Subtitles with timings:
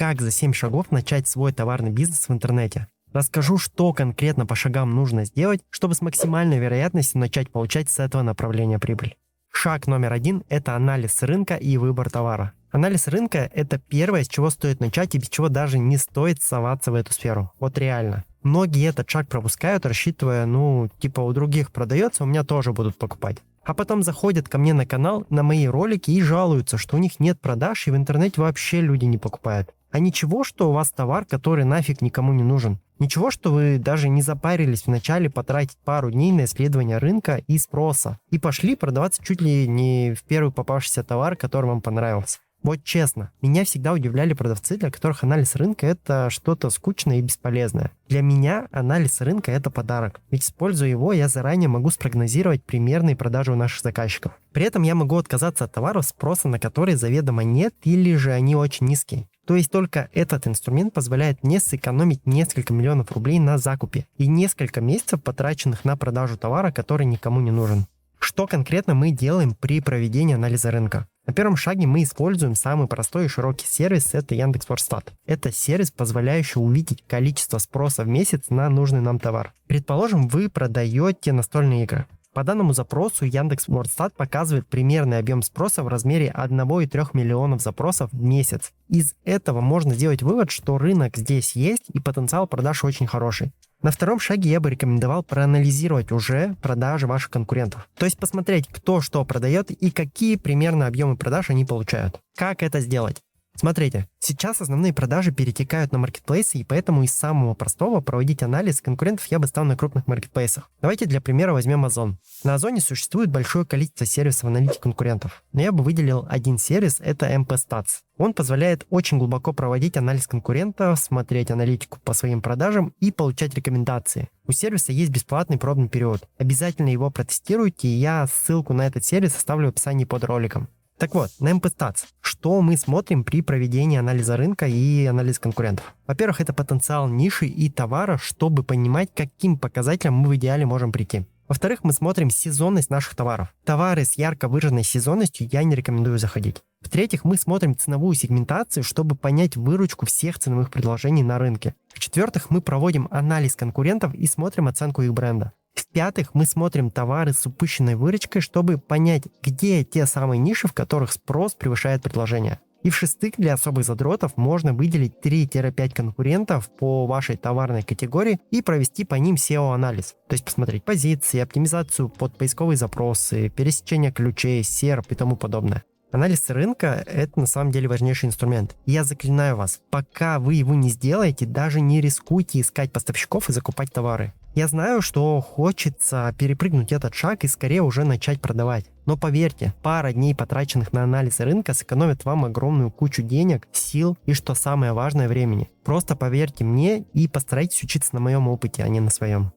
[0.00, 2.86] Как за 7 шагов начать свой товарный бизнес в интернете?
[3.12, 8.22] Расскажу, что конкретно по шагам нужно сделать, чтобы с максимальной вероятностью начать получать с этого
[8.22, 9.18] направления прибыль.
[9.52, 12.54] Шаг номер один– это анализ рынка и выбор товара.
[12.70, 16.90] Анализ рынка– это первое, с чего стоит начать и без чего даже не стоит соваться
[16.90, 17.52] в эту сферу.
[17.60, 18.24] Вот реально.
[18.42, 23.36] Многие этот шаг пропускают, рассчитывая, ну, типа у других продается, у меня тоже будут покупать.
[23.66, 27.20] А потом заходят ко мне на канал, на мои ролики и жалуются, что у них
[27.20, 29.74] нет продаж и в интернете вообще люди не покупают.
[29.90, 32.78] А ничего, что у вас товар, который нафиг никому не нужен.
[32.98, 38.18] Ничего, что вы даже не запарились вначале потратить пару дней на исследование рынка и спроса.
[38.30, 42.38] И пошли продаваться чуть ли не в первый попавшийся товар, который вам понравился.
[42.62, 47.92] Вот честно, меня всегда удивляли продавцы, для которых анализ рынка это что-то скучное и бесполезное.
[48.06, 53.52] Для меня анализ рынка это подарок, ведь используя его, я заранее могу спрогнозировать примерные продажи
[53.52, 54.32] у наших заказчиков.
[54.52, 58.54] При этом я могу отказаться от товаров, спроса на которые заведомо нет или же они
[58.54, 59.26] очень низкие.
[59.50, 64.80] То есть только этот инструмент позволяет мне сэкономить несколько миллионов рублей на закупе и несколько
[64.80, 67.86] месяцев, потраченных на продажу товара, который никому не нужен.
[68.20, 71.08] Что конкретно мы делаем при проведении анализа рынка?
[71.26, 75.12] На первом шаге мы используем самый простой и широкий сервис, это Яндекс.Форстат.
[75.26, 79.52] Это сервис, позволяющий увидеть количество спроса в месяц на нужный нам товар.
[79.66, 82.06] Предположим, вы продаете настольные игры.
[82.32, 88.22] По данному запросу Яндекс Вордстат показывает примерный объем спроса в размере 1,3 миллионов запросов в
[88.22, 88.72] месяц.
[88.88, 93.52] Из этого можно сделать вывод, что рынок здесь есть и потенциал продаж очень хороший.
[93.82, 97.88] На втором шаге я бы рекомендовал проанализировать уже продажи ваших конкурентов.
[97.96, 102.20] То есть посмотреть, кто что продает и какие примерно объемы продаж они получают.
[102.36, 103.22] Как это сделать?
[103.56, 109.26] Смотрите, сейчас основные продажи перетекают на маркетплейсы, и поэтому из самого простого проводить анализ конкурентов
[109.26, 110.70] я бы стал на крупных маркетплейсах.
[110.80, 112.18] Давайте для примера возьмем Озон.
[112.42, 117.26] На Озоне существует большое количество сервисов аналитики конкурентов, но я бы выделил один сервис, это
[117.26, 118.00] MP Stats.
[118.16, 124.28] Он позволяет очень глубоко проводить анализ конкурентов, смотреть аналитику по своим продажам и получать рекомендации.
[124.46, 126.28] У сервиса есть бесплатный пробный период.
[126.38, 130.68] Обязательно его протестируйте, и я ссылку на этот сервис оставлю в описании под роликом.
[131.00, 132.04] Так вот, на MPStats.
[132.20, 135.94] Что мы смотрим при проведении анализа рынка и анализа конкурентов?
[136.06, 141.24] Во-первых, это потенциал ниши и товара, чтобы понимать, каким показателям мы в идеале можем прийти.
[141.48, 143.48] Во-вторых, мы смотрим сезонность наших товаров.
[143.64, 146.62] Товары с ярко выраженной сезонностью я не рекомендую заходить.
[146.82, 151.74] В-третьих, мы смотрим ценовую сегментацию, чтобы понять выручку всех ценовых предложений на рынке.
[151.94, 155.54] В-четвертых, мы проводим анализ конкурентов и смотрим оценку их бренда.
[155.74, 161.12] В-пятых, мы смотрим товары с упущенной выручкой, чтобы понять, где те самые ниши, в которых
[161.12, 162.60] спрос превышает предложение.
[162.82, 169.04] И в-шестых, для особых задротов можно выделить 3-5 конкурентов по вашей товарной категории и провести
[169.04, 170.14] по ним SEO-анализ.
[170.28, 175.84] То есть посмотреть позиции, оптимизацию под поисковые запросы, пересечение ключей, SERP и тому подобное.
[176.12, 178.76] Анализ рынка– это на самом деле важнейший инструмент.
[178.84, 183.92] Я заклинаю вас, пока вы его не сделаете, даже не рискуйте искать поставщиков и закупать
[183.92, 184.32] товары.
[184.56, 188.86] Я знаю, что хочется перепрыгнуть этот шаг и скорее уже начать продавать.
[189.06, 194.32] Но поверьте, пара дней, потраченных на анализ рынка, сэкономит вам огромную кучу денег, сил и,
[194.32, 195.70] что самое важное, времени.
[195.84, 199.52] Просто поверьте мне и постарайтесь учиться на моем опыте, а не на своем.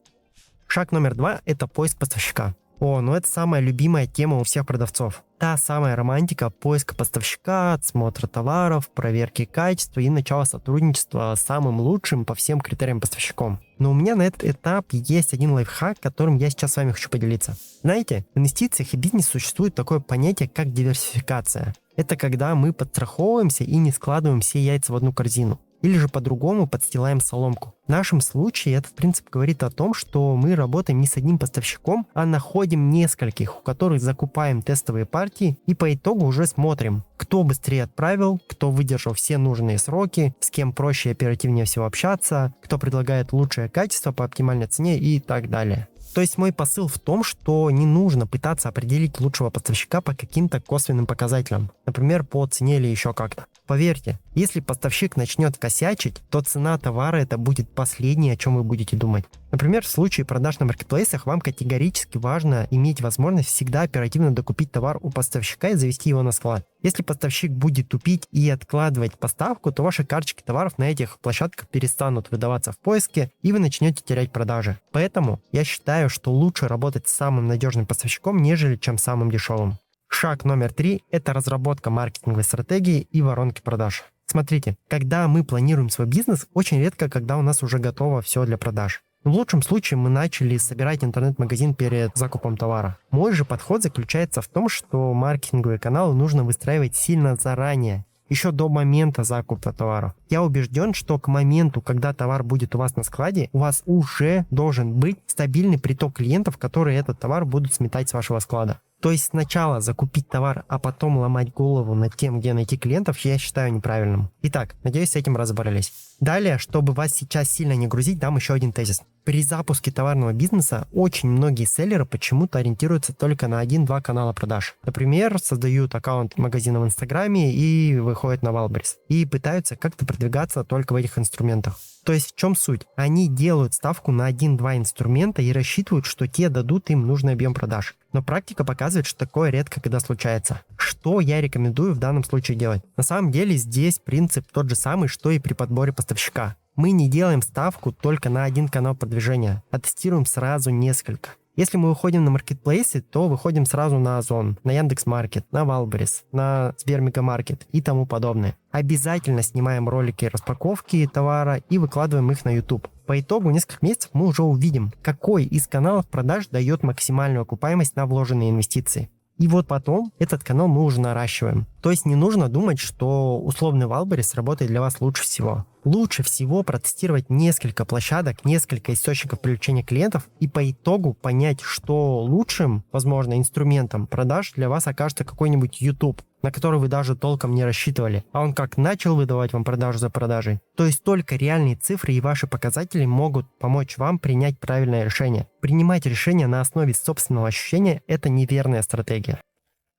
[0.68, 2.54] Шаг номер два– это поиск поставщика.
[2.80, 5.22] О, ну это самая любимая тема у всех продавцов.
[5.38, 12.24] Та самая романтика поиска поставщика, отсмотра товаров, проверки качества и начала сотрудничества с самым лучшим
[12.24, 13.60] по всем критериям поставщиком.
[13.78, 17.10] Но у меня на этот этап есть один лайфхак, которым я сейчас с вами хочу
[17.10, 17.56] поделиться.
[17.82, 21.74] Знаете, в инвестициях и бизнесе существует такое понятие, как диверсификация.
[21.96, 26.66] Это когда мы подстраховываемся и не складываем все яйца в одну корзину или же по-другому
[26.66, 27.74] подстилаем соломку.
[27.86, 32.06] В нашем случае этот принцип говорит о том, что мы работаем не с одним поставщиком,
[32.14, 37.82] а находим нескольких, у которых закупаем тестовые партии и по итогу уже смотрим, кто быстрее
[37.82, 43.34] отправил, кто выдержал все нужные сроки, с кем проще и оперативнее всего общаться, кто предлагает
[43.34, 45.88] лучшее качество по оптимальной цене и так далее.
[46.14, 50.60] То есть мой посыл в том, что не нужно пытаться определить лучшего поставщика по каким-то
[50.60, 53.46] косвенным показателям, например, по цене или еще как-то.
[53.66, 58.94] Поверьте, если поставщик начнет косячить, то цена товара это будет последнее, о чем вы будете
[58.94, 59.24] думать.
[59.52, 64.98] Например, в случае продаж на маркетплейсах вам категорически важно иметь возможность всегда оперативно докупить товар
[65.00, 66.66] у поставщика и завести его на склад.
[66.82, 72.30] Если поставщик будет тупить и откладывать поставку, то ваши карточки товаров на этих площадках перестанут
[72.30, 74.78] выдаваться в поиске, и вы начнете терять продажи.
[74.92, 79.78] Поэтому я считаю, что лучше работать с самым надежным поставщиком, нежели чем самым дешевым.
[80.16, 84.04] Шаг номер три– это разработка маркетинговой стратегии и воронки продаж.
[84.26, 88.56] Смотрите, когда мы планируем свой бизнес, очень редко, когда у нас уже готово все для
[88.56, 89.02] продаж.
[89.24, 92.96] В лучшем случае мы начали собирать интернет-магазин перед закупом товара.
[93.10, 98.68] Мой же подход заключается в том, что маркетинговые каналы нужно выстраивать сильно заранее, еще до
[98.68, 100.14] момента закупа товара.
[100.30, 104.46] Я убежден, что к моменту, когда товар будет у вас на складе, у вас уже
[104.50, 108.80] должен быть стабильный приток клиентов, которые этот товар будут сметать с вашего склада.
[109.04, 113.36] То есть сначала закупить товар, а потом ломать голову над тем, где найти клиентов, я
[113.36, 114.30] считаю неправильным.
[114.40, 115.92] Итак, надеюсь, с этим разобрались.
[116.20, 119.02] Далее, чтобы вас сейчас сильно не грузить, дам еще один тезис.
[119.24, 124.76] При запуске товарного бизнеса очень многие селлеры почему-то ориентируются только на один-два канала продаж.
[124.84, 128.96] Например, создают аккаунт магазина в Инстаграме и выходят на Wildberries.
[129.08, 131.78] И пытаются как-то продвигаться только в этих инструментах.
[132.04, 132.82] То есть в чем суть?
[132.96, 137.94] Они делают ставку на один-два инструмента и рассчитывают, что те дадут им нужный объем продаж.
[138.12, 140.60] Но практика показывает, что такое редко когда случается.
[141.04, 142.80] Что я рекомендую в данном случае делать?
[142.96, 146.56] На самом деле здесь принцип тот же самый, что и при подборе поставщика.
[146.76, 151.32] Мы не делаем ставку только на один канал продвижения, а тестируем сразу несколько.
[151.56, 156.72] Если мы выходим на маркетплейсы, то выходим сразу на Озон, на Яндекс.Маркет, на Wildberries, на
[156.78, 158.56] Сбермегамаркет и тому подобное.
[158.70, 162.88] Обязательно снимаем ролики распаковки товара и выкладываем их на YouTube.
[163.06, 168.06] По итогу нескольких месяцев мы уже увидим, какой из каналов продаж дает максимальную окупаемость на
[168.06, 169.10] вложенные инвестиции.
[169.38, 171.66] И вот потом этот канал мы уже наращиваем.
[171.82, 176.62] То есть не нужно думать, что условный Валберис работает для вас лучше всего лучше всего
[176.62, 184.06] протестировать несколько площадок, несколько источников привлечения клиентов и по итогу понять, что лучшим, возможно, инструментом
[184.06, 188.52] продаж для вас окажется какой-нибудь YouTube, на который вы даже толком не рассчитывали, а он
[188.52, 190.60] как начал выдавать вам продажу за продажей.
[190.76, 195.48] То есть только реальные цифры и ваши показатели могут помочь вам принять правильное решение.
[195.62, 199.40] Принимать решение на основе собственного ощущения– это неверная стратегия.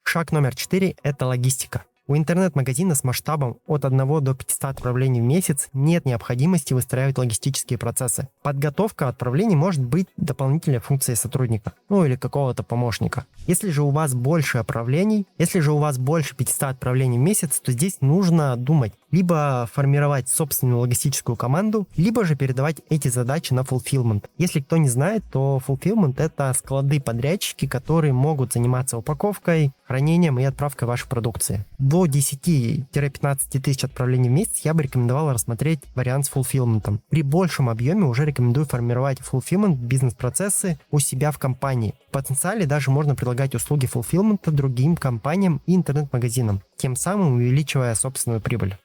[0.03, 1.85] Шаг номер четыре– это логистика.
[2.07, 7.79] У интернет-магазина с масштабом от 1 до 500 отправлений в месяц нет необходимости выстраивать логистические
[7.79, 8.27] процессы.
[8.43, 13.25] Подготовка отправлений может быть дополнительной функцией сотрудника, ну или какого-то помощника.
[13.47, 17.59] Если же у вас больше отправлений, если же у вас больше 500 отправлений в месяц,
[17.59, 23.61] то здесь нужно думать, либо формировать собственную логистическую команду, либо же передавать эти задачи на
[23.61, 24.25] fulfillment.
[24.37, 30.87] Если кто не знает, то fulfillment это склады-подрядчики, которые могут заниматься упаковкой, хранением и отправкой
[30.87, 31.65] вашей продукции.
[31.77, 36.99] До 10-15 тысяч отправлений в месяц я бы рекомендовал рассмотреть вариант с fulfillment.
[37.09, 41.95] При большем объеме уже рекомендую формировать fulfillment бизнес-процессы у себя в компании.
[42.09, 48.41] В потенциале даже можно предлагать услуги fulfillment другим компаниям и интернет-магазинам, тем самым увеличивая собственную
[48.41, 48.77] прибыль.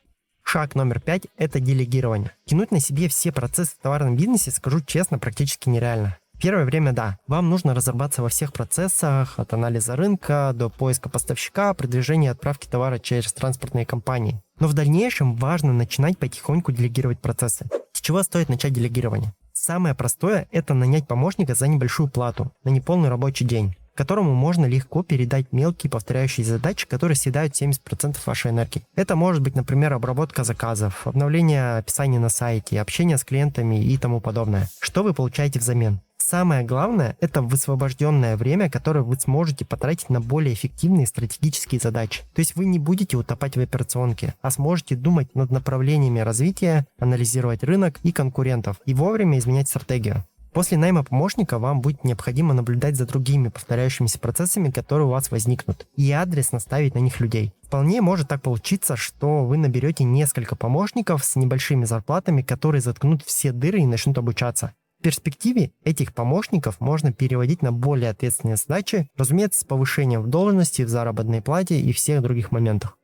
[0.42, 2.32] Шаг номер пять– это делегирование.
[2.44, 6.18] Тянуть на себе все процессы в товарном бизнесе, скажу честно, практически нереально.
[6.40, 11.74] Первое время да, вам нужно разобраться во всех процессах, от анализа рынка до поиска поставщика,
[11.74, 14.40] продвижения и отправки товара через транспортные компании.
[14.58, 17.66] Но в дальнейшем важно начинать потихоньку делегировать процессы.
[17.92, 19.34] С чего стоит начать делегирование?
[19.52, 25.02] Самое простое– это нанять помощника за небольшую плату, на неполный рабочий день которому можно легко
[25.02, 28.82] передать мелкие повторяющие задачи, которые съедают 70% вашей энергии.
[28.96, 34.20] Это может быть, например, обработка заказов, обновление описания на сайте, общение с клиентами и тому
[34.20, 34.68] подобное.
[34.80, 36.00] Что вы получаете взамен?
[36.30, 42.22] Самое главное– это высвобожденное время, которое вы сможете потратить на более эффективные стратегические задачи.
[42.34, 47.64] То есть вы не будете утопать в операционке, а сможете думать над направлениями развития, анализировать
[47.64, 50.24] рынок и конкурентов и вовремя изменять стратегию.
[50.52, 55.86] После найма помощника вам будет необходимо наблюдать за другими повторяющимися процессами, которые у вас возникнут,
[55.96, 57.52] и адресно ставить на них людей.
[57.62, 63.52] Вполне может так получиться, что вы наберете несколько помощников с небольшими зарплатами, которые заткнут все
[63.52, 64.72] дыры и начнут обучаться.
[64.98, 70.82] В перспективе этих помощников можно переводить на более ответственные задачи, разумеется, с повышением в должности,
[70.82, 72.98] в заработной плате и всех других моментах.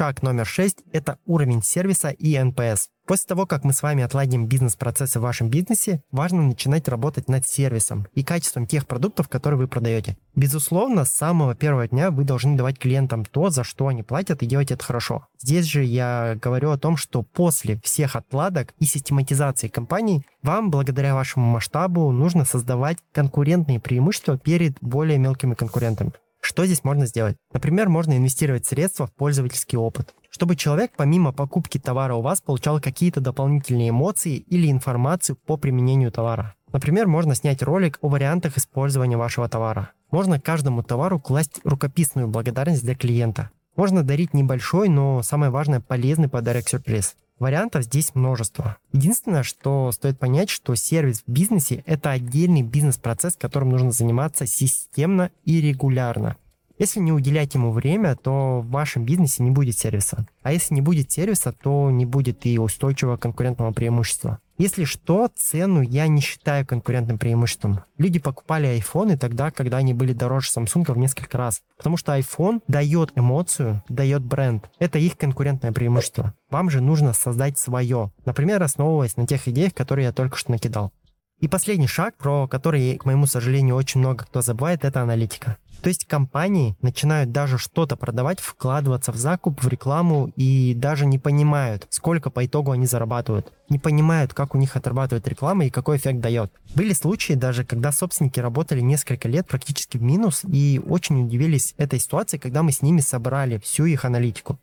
[0.00, 2.88] Шаг номер 6– это уровень сервиса и NPS.
[3.06, 7.46] После того, как мы с вами отладим бизнес-процессы в вашем бизнесе, важно начинать работать над
[7.46, 10.16] сервисом и качеством тех продуктов, которые вы продаете.
[10.34, 14.46] Безусловно, с самого первого дня вы должны давать клиентам то, за что они платят, и
[14.46, 15.26] делать это хорошо.
[15.38, 21.14] Здесь же я говорю о том, что после всех отладок и систематизации компаний, вам, благодаря
[21.14, 26.12] вашему масштабу, нужно создавать конкурентные преимущества перед более мелкими конкурентами.
[26.40, 27.36] Что здесь можно сделать?
[27.52, 32.80] Например, можно инвестировать средства в пользовательский опыт, чтобы человек помимо покупки товара у вас получал
[32.80, 36.54] какие-то дополнительные эмоции или информацию по применению товара.
[36.72, 39.90] Например, можно снять ролик о вариантах использования вашего товара.
[40.10, 43.50] Можно каждому товару класть рукописную благодарность для клиента.
[43.76, 47.16] Можно дарить небольшой, но самое важное полезный подарок-сюрприз.
[47.40, 48.76] Вариантов здесь множество.
[48.92, 55.30] Единственное, что стоит понять, что сервис в бизнесе– это отдельный бизнес-процесс, которым нужно заниматься системно
[55.46, 56.36] и регулярно.
[56.80, 60.26] Если не уделять ему время, то в вашем бизнесе не будет сервиса.
[60.42, 64.38] А если не будет сервиса, то не будет и устойчивого конкурентного преимущества.
[64.56, 67.80] Если что, цену я не считаю конкурентным преимуществом.
[67.98, 71.60] Люди покупали айфоны тогда, когда они были дороже Samsung в несколько раз.
[71.76, 74.70] Потому что iPhone дает эмоцию, дает бренд.
[74.78, 76.32] Это их конкурентное преимущество.
[76.48, 78.10] Вам же нужно создать свое.
[78.24, 80.92] Например, основываясь на тех идеях, которые я только что накидал.
[81.40, 85.56] И последний шаг, про который, к моему сожалению, очень много кто забывает, это аналитика.
[85.82, 91.18] То есть компании начинают даже что-то продавать, вкладываться в закуп, в рекламу и даже не
[91.18, 93.52] понимают, сколько по итогу они зарабатывают.
[93.68, 96.52] Не понимают, как у них отрабатывает реклама и какой эффект дает.
[96.74, 101.98] Были случаи даже, когда собственники работали несколько лет практически в минус и очень удивились этой
[101.98, 104.58] ситуации, когда мы с ними собрали всю их аналитику.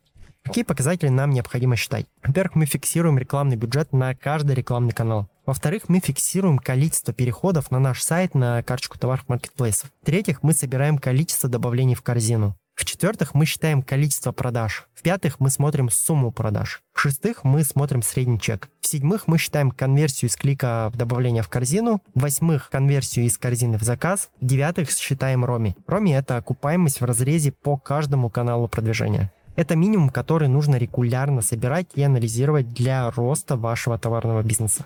[0.48, 2.06] Какие показатели нам необходимо считать?
[2.24, 5.28] Во-первых, мы фиксируем рекламный бюджет на каждый рекламный канал.
[5.44, 9.90] Во-вторых, мы фиксируем количество переходов на наш сайт на карточку товаров маркетплейсов.
[10.00, 12.56] В-третьих, мы собираем количество добавлений в корзину.
[12.76, 14.86] В-четвертых, мы считаем количество продаж.
[14.94, 16.80] В-пятых, мы смотрим сумму продаж.
[16.94, 18.70] В-шестых, мы смотрим средний чек.
[18.80, 22.00] В-седьмых, мы считаем конверсию из клика в добавление в корзину.
[22.14, 24.30] В-восьмых, конверсию из корзины в заказ.
[24.40, 25.76] В-девятых, считаем роми.
[25.86, 29.30] Роми– это окупаемость в разрезе по каждому каналу продвижения.
[29.58, 34.84] Это минимум, который нужно регулярно собирать и анализировать для роста вашего товарного бизнеса.